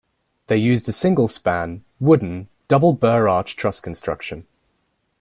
[0.47, 4.47] They used a single span, wooden, double Burr arch truss construction.